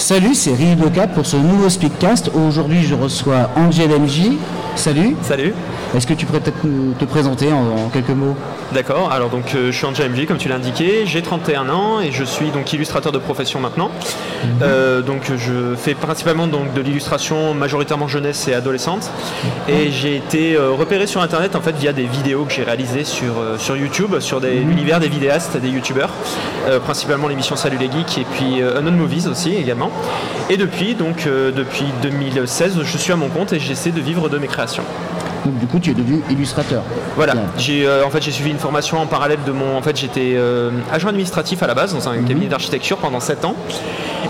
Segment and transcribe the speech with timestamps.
[0.00, 2.30] Salut, c'est Rive Cap pour ce nouveau Speakcast.
[2.34, 4.30] Aujourd'hui, je reçois Angel MJ.
[4.74, 5.14] Salut.
[5.22, 5.52] Salut.
[5.94, 6.62] Est-ce que tu pourrais peut-être
[6.98, 8.36] te présenter en, quelques mots?
[8.72, 12.00] D'accord, alors donc euh, je suis Angel MJ comme tu l'as indiqué, j'ai 31 ans
[12.00, 13.90] et je suis donc illustrateur de profession maintenant.
[14.44, 14.50] Mhm.
[14.62, 19.10] Euh, donc je fais principalement donc de l'illustration majoritairement jeunesse et adolescente
[19.68, 23.04] et j'ai été euh, repéré sur internet en fait via des vidéos que j'ai réalisées
[23.04, 24.68] sur, sur YouTube, sur des, mhm.
[24.68, 26.12] l'univers des vidéastes, des youtubeurs,
[26.84, 29.90] principalement l'émission Salut les Geeks et puis Unknown Movies aussi également.
[30.50, 34.38] Et depuis donc depuis 2016 je suis à mon compte et j'essaie de vivre de
[34.38, 34.84] mes créations.
[35.44, 36.82] Donc du coup, tu es devenu illustrateur.
[37.16, 37.34] Voilà.
[37.56, 39.76] J'ai euh, en fait j'ai suivi une formation en parallèle de mon.
[39.76, 42.26] En fait, j'étais euh, agent administratif à la base dans un mhm.
[42.26, 43.54] cabinet d'architecture pendant 7 ans.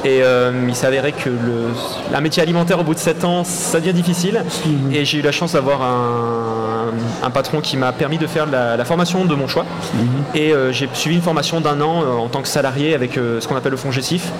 [0.04, 3.80] Et euh, il s'avérait que le, un métier alimentaire au bout de 7 ans, ça
[3.80, 4.42] devient difficile.
[4.64, 4.92] Mhm.
[4.92, 9.24] Et j'ai eu la chance d'avoir un, patron qui m'a permis de faire la, formation
[9.24, 9.64] de mon choix.
[9.94, 10.00] Mhm.
[10.34, 13.72] Et j'ai suivi une formation d'un an en tant que salarié avec ce qu'on appelle
[13.72, 14.30] le fonds GESIF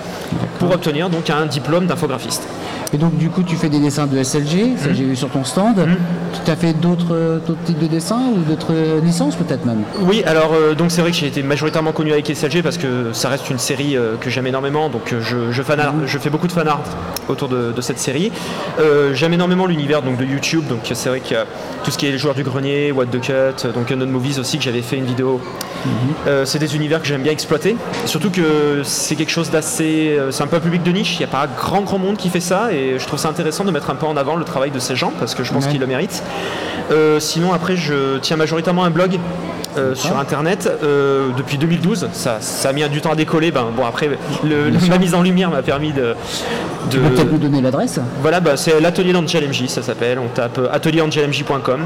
[0.59, 2.47] pour obtenir donc un diplôme d'infographiste.
[2.93, 5.43] Et donc du coup tu fais des dessins de SLG, ça j'ai vu sur ton
[5.43, 5.75] stand.
[6.45, 9.83] Tu as fait d'autres types de dessins ou d'autres licences peut-être même?
[10.01, 13.13] Oui, alors euh, donc c'est vrai que j'ai été majoritairement connu avec SLG parce que
[13.13, 15.61] ça reste une série euh, que j'aime énormément, donc euh, je, je,
[16.05, 16.83] je, fais beaucoup de fan art
[17.27, 18.31] autour de, cette série.
[19.13, 21.35] j'aime énormément l'univers donc de YouTube, donc c'est vrai que
[21.83, 24.57] tout ce qui est les joueurs du grenier, What the Cut, donc Unknown Movies aussi
[24.57, 25.39] que j'avais fait une vidéo.
[25.83, 26.45] Mhm.
[26.45, 30.47] c'est des univers que j'aime bien exploiter, surtout que c'est quelque chose d'assez, c'est un
[30.47, 31.15] peu un public de niche.
[31.15, 33.63] Il n'y a pas grand grand monde qui fait ça et je trouve ça intéressant
[33.63, 35.67] de mettre un peu en avant le travail de ces gens parce que je pense
[35.67, 36.23] qu'ils le méritent.
[36.91, 39.19] Euh, sinon, après, je tiens majoritairement un blog
[39.77, 42.09] euh, sur internet euh, depuis 2012.
[42.13, 43.51] Ça, ça, a mis du temps à décoller.
[43.51, 44.09] Ben, bon, après,
[44.43, 46.15] le, la mise en lumière m'a permis de.
[46.89, 50.19] Tu peux peut-être nous donner l'adresse Voilà, bah, c'est l'atelier d'Angel MJ, ça s'appelle.
[50.19, 51.81] On tape atelierangelmj.com.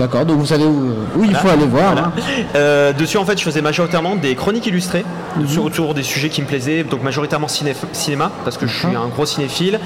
[0.00, 1.94] D'accord, donc vous savez où, il faut aller voir.
[1.96, 2.92] Hein.
[2.98, 5.04] dessus, en fait, je faisais majoritairement des chroniques illustrées
[5.36, 5.58] mhm.
[5.58, 9.26] autour des sujets qui me plaisaient, donc majoritairement cinéma, parce que je suis un gros
[9.26, 9.78] cinéphile,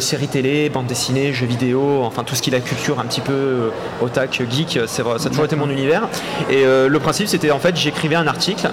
[0.00, 3.20] séries télé, bande dessinée, jeux vidéo, enfin tout ce qui est la culture un petit
[3.20, 3.70] peu
[4.00, 6.08] otak, geek, ça a toujours été mon univers.
[6.50, 8.70] Et euh, le principe, c'était en fait, j'écrivais un article,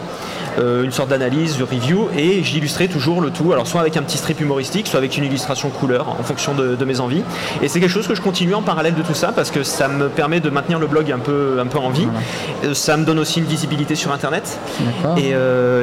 [0.60, 4.02] euh, une sorte d'analyse, de review, et j'illustrais toujours le tout, alors soit avec un
[4.02, 7.24] petit strip humoristique, soit avec une illustration couleur, en fonction de, mes envies.
[7.62, 9.88] Et c'est quelque chose que je continue en parallèle de tout ça, parce que ça
[9.88, 12.08] me permet de maintenir le blog un peu, un peu en vie.
[12.64, 14.60] Euh, ça me donne aussi une visibilité sur Internet.
[15.18, 15.34] Et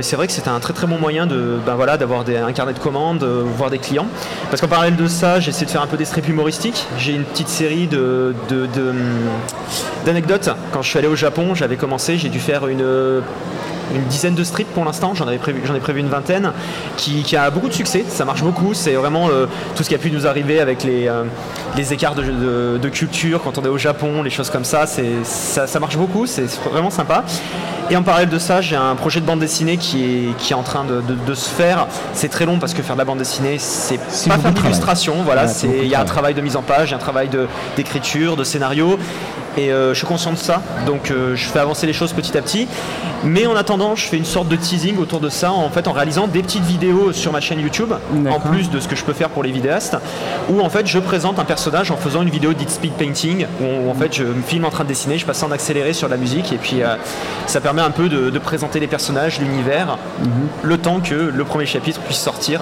[0.03, 2.73] c'est vrai que c'est un très très bon moyen de, ben voilà, d'avoir un carnet
[2.73, 4.07] de commandes, voir des clients.
[4.51, 6.87] Parce qu'en parallèle de ça, j'essaie de faire un peu des strips humoristiques.
[6.99, 8.35] J'ai une petite série de,
[10.05, 10.51] d'anecdotes.
[10.73, 12.85] Quand je suis allé au Japon, j'avais commencé, j'ai dû faire une,
[13.95, 16.53] une dizaine de strips pour l'instant, j'en avais prévu, j'en ai prévu une vingtaine,
[16.97, 19.99] qui, a beaucoup de succès, ça marche beaucoup, c'est vraiment euh, tout ce qui a
[19.99, 21.25] pu nous arriver avec les, euh,
[21.77, 25.81] les écarts de, culture quand on est au Japon, les choses comme ça, c'est, ça,
[25.81, 27.25] marche beaucoup, c'est vraiment sympa.
[27.91, 30.57] Et en parallèle de ça, j'ai un projet de bande dessinée qui est, qui est
[30.57, 31.87] en train de, se faire.
[32.15, 35.17] C'est très long parce que faire de la bande dessinée, c'est pas faire d'illustration.
[35.25, 37.29] Voilà, il y a un travail de mise en page, il y a un travail
[37.77, 38.99] d'écriture, de scénario.
[39.57, 42.37] Et euh, je suis conscient de ça, donc euh, je fais avancer les choses petit
[42.37, 42.69] à petit.
[43.25, 45.93] Mais en attendant, je fais une sorte de teasing autour de ça, en fait, en
[45.93, 47.93] réalisant des petites vidéos sur ma chaîne YouTube,
[48.29, 49.97] en plus de ce que je peux faire pour les vidéastes,
[50.51, 53.91] où en fait je présente un personnage en faisant une vidéo dit speed painting, où,
[53.91, 56.17] en fait je me filme en train de dessiner, je passe en accéléré sur la
[56.17, 56.97] musique, et puis euh,
[57.47, 60.31] ça permet un peu de, présenter les personnages, l'univers, mhm.
[60.63, 62.61] le temps que le premier chapitre puisse sortir.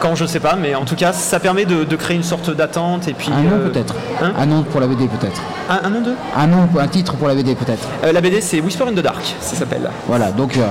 [0.00, 3.06] Quand je sais pas, mais en tout cas, ça permet de, créer une sorte d'attente
[3.06, 3.30] et puis.
[3.30, 3.94] Un nom peut-être.
[4.22, 5.42] Hein un nom pour la BD peut-être.
[5.68, 6.14] Un, nom de?
[6.34, 7.86] Un nom, un titre pour la BD peut-être.
[8.02, 9.90] Euh, la BD c'est Whisper in the Dark, ça s'appelle.
[10.08, 10.62] Voilà, donc euh,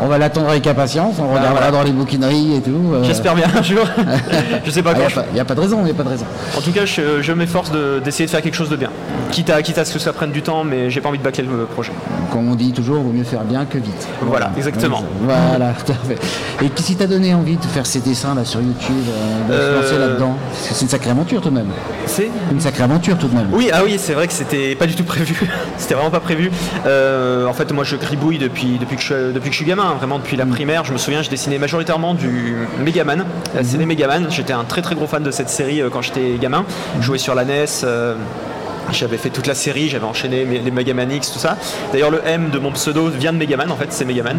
[0.00, 2.92] on va l'attendre avec impatience, on regardera dans les bouquineries et tout.
[2.92, 3.04] Euh.
[3.04, 3.86] J'espère bien un jour.
[4.64, 5.22] je sais pas ah, quand.
[5.30, 6.26] Il n'y a, pas de raison, il n'y a pas de raison.
[6.56, 7.70] En tout cas, je, m'efforce
[8.04, 8.90] d'essayer de, faire quelque chose de bien.
[9.30, 11.24] Quitte à, quitte à ce que ça prenne du temps, mais j'ai pas envie de
[11.24, 11.92] bâcler le projet.
[12.32, 14.08] Comme on dit toujours, vaut mieux faire bien que vite.
[14.20, 15.04] Voilà, exactement.
[15.22, 16.18] Voilà, tout à fait.
[16.64, 18.71] Et qui t'a donné envie de faire ces dessins là sur YouTube
[19.50, 20.36] euh, là-dedans
[20.72, 21.68] c'est une sacrée aventure tout de même.
[22.06, 23.48] C'est Une sacrée aventure tout de même.
[23.52, 25.38] Oui, ah oui, c'est vrai que c'était pas du tout prévu.
[25.76, 26.50] c'était vraiment pas prévu.
[26.86, 29.84] Euh, en fait, moi je gribouille depuis, depuis, que je, depuis que je suis gamin,
[29.84, 30.50] hein, vraiment depuis la mm.
[30.50, 30.84] primaire.
[30.84, 33.24] Je me souviens, je dessinais majoritairement du Megaman,
[33.54, 34.26] la série Megaman.
[34.30, 36.64] J'étais un très très gros fan de cette série euh, quand j'étais gamin.
[37.00, 37.66] Je jouais sur la NES.
[38.90, 41.56] J'avais fait toute la série, j'avais enchaîné les Megaman X, tout ça.
[41.92, 44.38] D'ailleurs, le M de mon pseudo vient de Megaman, en fait, c'est Megaman.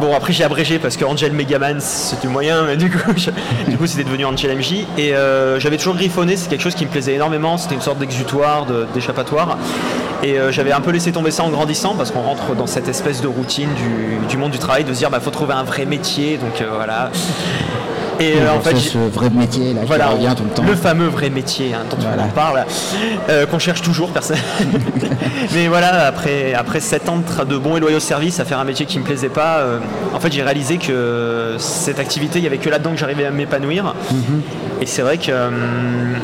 [0.00, 3.12] Bon, après, j'ai abrégé parce que Angel Megaman, c'était moyen, mais du coup,
[3.68, 4.86] du coup c'était devenu Angel MJ.
[4.98, 7.98] Et euh, j'avais toujours griffonné, c'est quelque chose qui me plaisait énormément, c'était une sorte
[7.98, 9.58] d'exutoire, d'échappatoire.
[10.22, 12.88] Et euh, j'avais un peu laissé tomber ça en grandissant parce qu'on rentre dans cette
[12.88, 13.70] espèce de routine
[14.28, 16.70] du, monde du travail, de se dire, bah, faut trouver un vrai métier, donc euh,
[16.74, 17.10] voilà.
[18.20, 20.62] Et en fait, ce vrai métier là, voilà, qui revient tout le temps.
[20.62, 22.64] Le fameux vrai métier hein, dont on parle,
[23.50, 24.36] qu'on cherche toujours, personne.
[25.54, 28.86] Mais voilà, après, après 7 ans de, bons et loyaux services à faire un métier
[28.86, 29.64] qui me plaisait pas,
[30.14, 33.30] en fait j'ai réalisé que cette activité, il n'y avait que là-dedans que j'arrivais à
[33.30, 33.94] m'épanouir.
[34.10, 34.42] Mhm.
[34.80, 35.32] Et c'est vrai que,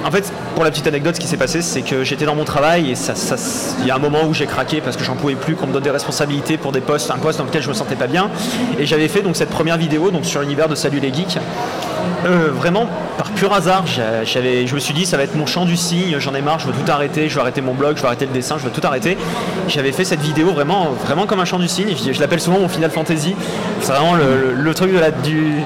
[0.05, 2.45] en fait, pour la petite anecdote, ce qui s'est passé, c'est que j'étais dans mon
[2.45, 3.13] travail et ça,
[3.81, 5.73] il y a un moment où j'ai craqué parce que j'en pouvais plus qu'on me
[5.73, 8.31] donne des responsabilités pour des postes, un poste dans lequel je me sentais pas bien.
[8.79, 11.39] Et j'avais fait donc cette première vidéo donc sur l'univers de Salut les geeks.
[12.25, 12.87] Euh, vraiment
[13.19, 16.35] par pur hasard, je me suis dit ça va être mon champ du signe, j'en
[16.35, 18.33] ai marre, je veux tout arrêter, je veux arrêter mon blog, je veux arrêter le
[18.33, 19.17] dessin, je veux tout arrêter.
[19.69, 22.69] J'avais fait cette vidéo vraiment, vraiment comme un champ du signe, je, l'appelle souvent mon
[22.69, 23.35] Final Fantasy.
[23.81, 25.63] C'est vraiment le, truc de la, du,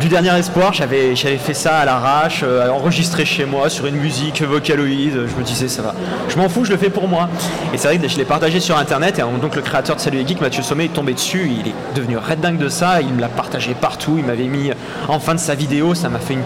[0.00, 4.42] du dernier espoir, j'avais, fait ça à l'arrache, euh, enregistré chez moi sur une musique
[4.42, 5.26] vocaloïde.
[5.26, 5.94] Je me disais, ça va,
[6.28, 7.28] je m'en fous, je le fais pour moi.
[7.72, 10.18] Et c'est vrai que je l'ai partagé sur internet et donc le créateur de Salut
[10.18, 11.50] les Geeks, Mathieu Sommet, est tombé dessus.
[11.50, 13.00] Il est devenu red dingue de ça.
[13.00, 14.16] Il me l'a partagé partout.
[14.18, 14.70] Il m'avait mis
[15.08, 15.94] en fin de sa vidéo.
[15.94, 16.42] Ça m'a fait une,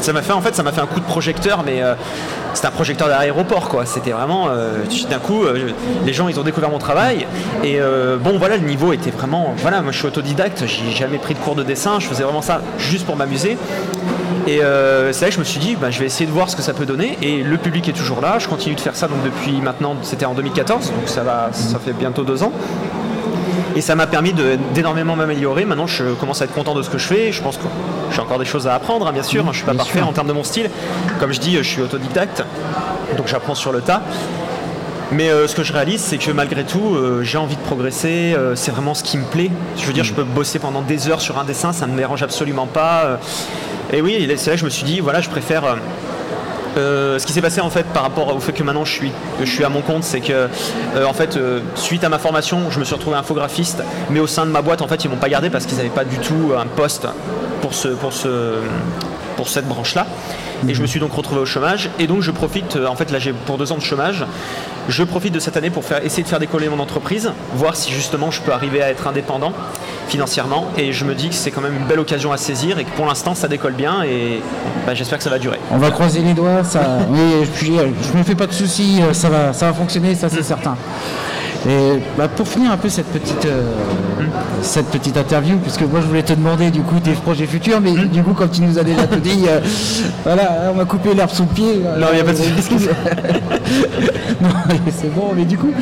[0.00, 1.94] ça m'a fait en fait, ça m'a fait un coup de projecteur, mais euh,
[2.54, 3.86] c'est un projecteur d'aéroport quoi.
[3.86, 5.70] C'était vraiment euh, d'un coup euh,
[6.04, 7.26] les gens ils ont découvert mon travail
[7.64, 7.78] et
[8.22, 11.38] bon voilà le niveau était vraiment voilà moi je suis autodidacte, j'ai jamais pris de
[11.38, 13.56] cours de dessin, je faisais vraiment ça juste pour m'amuser.
[14.46, 14.60] Et
[15.12, 16.62] c'est là que je me suis dit bah, je vais essayer de voir ce que
[16.62, 19.22] ça peut donner et le public est toujours là, je continue de faire ça donc
[19.22, 22.52] depuis maintenant c'était en 2014 donc ça va ça fait bientôt deux ans.
[23.76, 24.34] Et ça m'a permis
[24.74, 25.64] d'énormément m'améliorer.
[25.64, 27.30] Maintenant, je commence à être content de ce que je fais.
[27.30, 27.62] Je pense que
[28.10, 29.44] j'ai encore des choses à apprendre, hein, bien sûr.
[29.44, 30.68] Je ne suis pas parfait en termes de mon style.
[31.20, 32.42] Comme je dis, je suis autodidacte,
[33.16, 34.02] donc j'apprends sur le tas.
[35.10, 38.34] Mais euh, ce que je réalise, c'est que malgré tout, euh, j'ai envie de progresser.
[38.36, 39.50] Euh, c'est vraiment ce qui me plaît.
[39.76, 41.96] Je veux dire, je peux bosser pendant des heures sur un dessin, ça ne me
[41.96, 43.18] dérange absolument pas.
[43.92, 45.76] et oui, c'est là que je me suis dit, voilà, je préfère
[46.78, 49.12] euh, ce qui s'est passé en fait par rapport au fait que maintenant je suis,
[49.40, 50.48] je suis à mon compte, c'est que
[50.94, 54.26] euh, en fait euh, suite à ma formation, je me suis retrouvé infographiste, mais au
[54.26, 56.18] sein de ma boîte en fait ils m'ont pas gardé parce qu'ils n'avaient pas du
[56.18, 57.08] tout un poste
[57.62, 58.58] pour ce, pour ce,
[59.36, 60.06] pour cette branche-là.
[60.68, 61.90] Et je me suis donc retrouvé au chômage.
[61.98, 64.24] Et donc je profite, en fait là j'ai pour deux ans de chômage,
[64.88, 67.92] je profite de cette année pour faire, essayer de faire décoller mon entreprise, voir si
[67.92, 69.52] justement je peux arriver à être indépendant
[70.08, 70.66] financièrement.
[70.78, 72.90] Et je me dis que c'est quand même une belle occasion à saisir et que
[72.90, 74.40] pour l'instant ça décolle bien et
[74.86, 75.58] bah, j'espère que ça va durer.
[75.70, 76.80] On va croiser les doigts, ça.
[77.54, 80.28] Puis, euh, je me fais pas de soucis, euh, ça va, ça va fonctionner, ça
[80.28, 80.44] c'est mm.
[80.44, 80.76] certain.
[81.68, 83.62] Et bah, pour finir un peu cette petite, euh,
[84.20, 84.24] mm.
[84.62, 87.90] cette petite interview, puisque moi je voulais te demander du coup tes projets futurs, mais
[87.90, 88.08] mm.
[88.08, 89.44] du coup comme tu nous as déjà tout dit,
[90.24, 91.82] voilà, on m'a coupé l'herbe sous le pied.
[91.98, 92.88] Non, il n'y a pas de souci.
[94.40, 94.48] non,
[94.90, 95.72] c'est bon, mais du coup,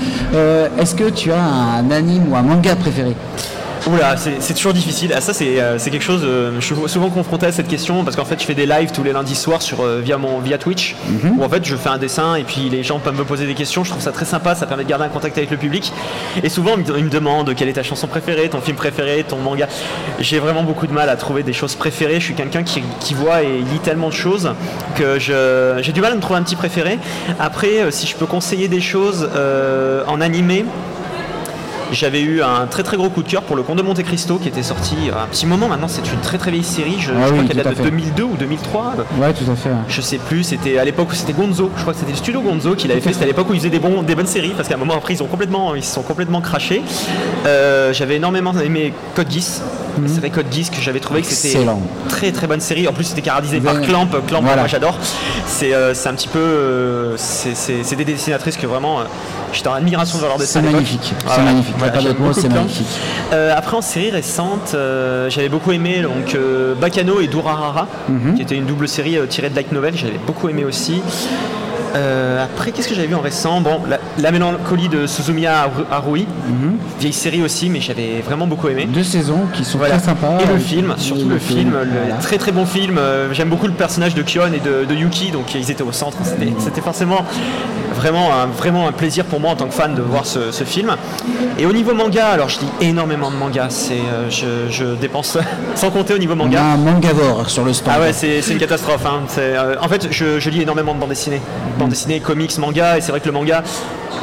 [0.78, 3.14] est-ce que tu as un anime ou un manga préféré?
[3.86, 5.12] Oula, c'est toujours difficile.
[5.14, 6.22] Ah, ça, euh, c'est quelque chose.
[6.24, 8.90] Euh, je suis souvent confronté à cette question parce qu'en fait, je fais des lives
[8.90, 11.38] tous les lundis soirs sur, euh, via, mon, via Twitch mhm.
[11.38, 13.54] où en fait, je fais un dessin et puis les gens peuvent me poser des
[13.54, 13.84] questions.
[13.84, 14.56] Je trouve ça très sympa.
[14.56, 15.92] Ça permet de garder un contact avec le public.
[16.42, 19.68] Et souvent, ils me demandent quelle est ta chanson préférée, ton film préféré, ton manga.
[20.18, 22.18] J'ai vraiment beaucoup de mal à trouver des choses préférées.
[22.18, 24.50] Je suis quelqu'un qui, qui, voit et lit tellement de choses
[24.96, 26.98] que j'ai du mal à me trouver un petit préféré.
[27.38, 29.28] Après, si je peux conseiller des choses
[30.08, 30.64] en animé,
[31.92, 34.38] j'avais eu un très très gros coup de cœur pour le Comte de Monte Cristo
[34.38, 35.88] qui était sorti un petit moment maintenant.
[35.88, 36.96] C'est une très très vieille série.
[36.98, 38.94] Je, ah crois qu'elle date de 2002 ou 2003.
[39.18, 39.70] Ouais, tout à fait.
[39.88, 40.44] Je sais plus.
[40.44, 41.70] C'était à l'époque où c'était Gonzo.
[41.76, 43.12] Je crois que c'était le studio Gonzo qui l'avait fait.
[43.12, 44.94] C'était à l'époque où ils faisaient des, bons, des bonnes séries parce qu'à un moment
[44.96, 46.82] après ils ont complètement ils se sont complètement crachés.
[47.46, 49.62] Euh, j'avais énormément aimé Code 10.
[49.98, 50.08] Mhm.
[50.08, 51.64] C'est vrai Code 10 que j'avais trouvé que c'était
[52.08, 52.88] très très bonne série.
[52.88, 54.08] En plus c'était caradisé par Clamp.
[54.26, 54.98] Clamp, moi j'adore.
[55.46, 59.00] C'est euh, un petit peu euh, c'est des dessinatrices que vraiment
[59.52, 60.60] j'étais en admiration de leur dessin.
[60.62, 61.14] C'est magnifique.
[61.26, 61.74] c'est magnifique
[62.32, 62.86] c'est magnifique.
[63.32, 68.34] Euh, après, en série récente, euh, j'avais beaucoup aimé donc, euh, Bakano et Durarara, mhm.
[68.34, 71.02] qui était une double série tirée de light novel, j'avais beaucoup aimé aussi.
[72.42, 73.60] Après, qu'est-ce que j'avais vu en récent?
[73.60, 73.80] Bon,
[74.18, 76.76] la, mélancolie de Suzumiya Harui, mhm.
[77.00, 78.86] vieille série aussi, mais j'avais vraiment beaucoup aimé.
[78.86, 80.38] Deux saisons qui sont très sympas.
[80.42, 81.74] Et le film, surtout le, film,
[82.20, 83.00] très très bon film.
[83.32, 86.18] J'aime beaucoup le personnage de Kion et de, de Yuki, donc ils étaient au centre.
[86.58, 87.24] C'était forcément
[87.96, 90.96] vraiment un, vraiment un plaisir pour moi en tant que fan de voir ce, film.
[91.58, 94.28] Et au niveau manga, alors je lis énormément de manga, c'est, euh,
[94.70, 95.38] je, dépense
[95.74, 96.62] sans compter au niveau manga.
[96.62, 97.94] Un mangavore sur le stand.
[97.96, 99.04] Ah ouais, c'est, une catastrophe.
[99.06, 99.22] Hein.
[99.38, 101.40] Euh, en fait, je, lis énormément de bandes dessinées,
[101.78, 103.62] bandes dessinées, comics, manga, et c'est vrai que le manga,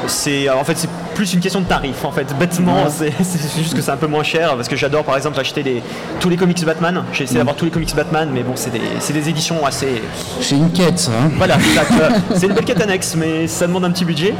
[0.08, 2.28] c'est en fait c'est plus une question de tarif en fait.
[2.38, 3.12] Bêtement c'est
[3.58, 5.84] juste que c'est un peu moins cher parce que j'adore par exemple acheter
[6.20, 7.04] tous les comics Batman.
[7.12, 10.02] J'ai essayé d'avoir tous les comics Batman mais bon c'est des, des, éditions assez
[10.42, 11.32] c'est une quête ça hein.
[11.38, 11.58] voilà
[12.36, 14.34] c'est une belle quête annexe mais ça demande un petit budget.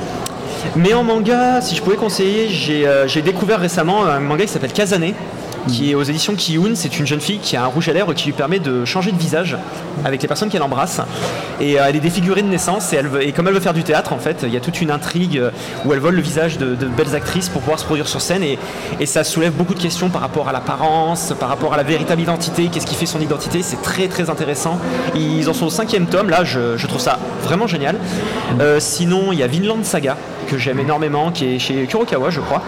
[0.76, 4.74] Mais en manga si je pouvais conseiller j'ai euh, découvert récemment un manga qui s'appelle
[4.74, 5.14] Kazane
[5.68, 6.76] qui est aux éditions Kiyun.
[6.76, 9.12] C'est une jeune fille qui a un rouge à lèvres qui lui permet de changer
[9.12, 9.58] de visage
[10.06, 11.02] avec les personnes qu'elle embrasse.
[11.60, 14.18] Et euh, elle est défigurée de naissance et, comme elle veut faire du théâtre, en
[14.18, 15.52] fait, il y a toute une intrigue euh,
[15.86, 18.58] où elle vole le visage de, belles actrices pour pouvoir se produire sur scène et,
[19.06, 22.70] ça soulève beaucoup de questions par rapport à l'apparence, par rapport à la véritable identité,
[22.72, 23.62] qu'est-ce qui fait son identité.
[23.62, 24.80] C'est très très intéressant.
[25.14, 27.98] Ils en sont au cinquième tome, là, je, je trouve ça vraiment génial.
[28.60, 30.18] Euh, sinon, il y a Vinland Saga
[30.48, 32.62] que j'aime énormément, qui est chez Kurokawa, je crois.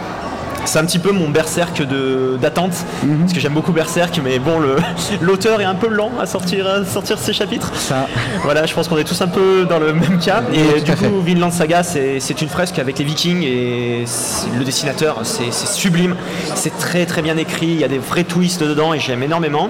[0.65, 1.81] C'est un petit peu mon berserk
[2.41, 2.73] d'attente,
[3.19, 4.59] parce que j'aime beaucoup berserk, mais bon,
[5.21, 7.71] l'auteur est un peu lent à sortir, à sortir ses chapitres.
[7.75, 8.07] Ça.
[8.43, 10.43] Voilà, je pense qu'on est tous un peu dans le même cas.
[10.51, 14.05] Oui, Et du coup, Vinland Saga, c'est une fresque avec les Vikings et
[14.57, 16.15] le dessinateur, c'est sublime.
[16.55, 17.67] C'est très très bien écrit.
[17.67, 19.69] Il y a des vrais twists dedans et j'aime énormément.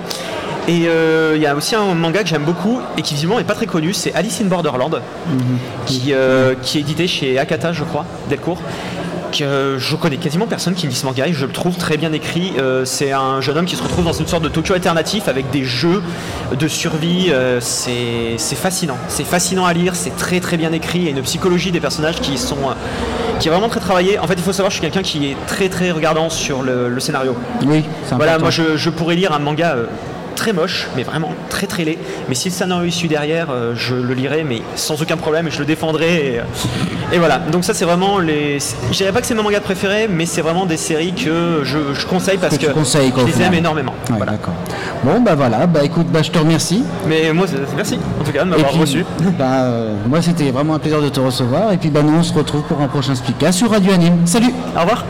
[0.67, 3.45] Et euh, il y a aussi un manga que j'aime beaucoup et qui visiblement n'est
[3.45, 4.99] pas très connu, c'est Alice in Borderland,
[5.85, 8.59] qui, euh, qui est édité chez Akata, je crois, Delcourt.
[9.37, 12.13] Que je connais quasiment personne qui lit ce manga et je le trouve très bien
[12.13, 12.53] écrit.
[12.57, 15.49] Euh, c'est un jeune homme qui se retrouve dans une sorte de Tokyo alternatif avec
[15.51, 16.01] des jeux
[16.57, 17.27] de survie.
[17.31, 18.97] Euh, c'est fascinant.
[19.09, 20.99] C'est fascinant à lire, c'est très très bien écrit.
[20.99, 22.73] Il y a une psychologie des personnages qui sont euh,
[23.41, 24.19] qui est vraiment très travaillée.
[24.19, 26.87] En fait, il faut savoir, je suis quelqu'un qui est très très regardant sur le,
[26.87, 27.35] le scénario.
[27.65, 28.41] Oui, c'est Voilà, important.
[28.41, 29.85] moi je, je pourrais lire un manga euh,
[30.35, 31.97] très moche, mais vraiment très très laid.
[32.29, 35.51] Mais si scénario est issu derrière, euh, je le lirai, mais sans aucun problème, et
[35.51, 36.33] je le défendrai.
[36.35, 36.43] Et, euh,
[37.13, 38.59] et voilà, donc ça c'est vraiment les.
[38.91, 41.93] Je dirais pas que c'est mes mangas préférés, mais c'est vraiment des séries que je,
[41.93, 43.93] je conseille parce Que je les aime énormément.
[44.09, 44.33] Ouais, Voilà.
[44.33, 44.53] d'accord.
[45.03, 46.83] Bon, bah voilà, bah écoute, bah je te remercie.
[47.07, 49.05] Mais moi, c'est- merci en tout cas de m'avoir reçu.
[49.39, 51.71] Bah, euh, moi, c'était vraiment un plaisir de te recevoir.
[51.73, 54.25] Et puis, bah, nous, on se retrouve pour un prochain Spica sur Radio Anime.
[54.25, 55.03] Salut Au revoir.